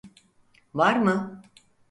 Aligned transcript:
Var 0.73 0.95
mı? 0.97 1.41